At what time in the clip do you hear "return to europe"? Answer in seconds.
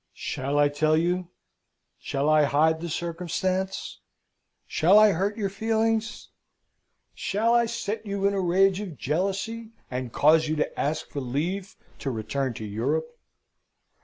12.09-13.15